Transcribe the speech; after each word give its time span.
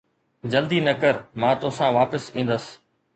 جلدي 0.53 0.79
نه 0.85 0.93
ڪر، 1.03 1.15
مان 1.41 1.53
توسان 1.61 1.89
واپس 1.99 2.23
ايندس 2.35 2.65